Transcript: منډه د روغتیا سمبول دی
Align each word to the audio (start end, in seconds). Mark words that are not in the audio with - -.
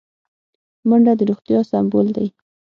منډه 0.89 1.13
د 1.17 1.21
روغتیا 1.29 1.59
سمبول 1.71 2.07
دی 2.17 2.27